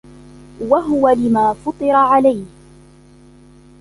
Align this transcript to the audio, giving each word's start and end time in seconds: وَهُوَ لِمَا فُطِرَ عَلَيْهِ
وَهُوَ 0.59 1.09
لِمَا 1.09 1.53
فُطِرَ 1.53 1.91
عَلَيْهِ 1.95 2.45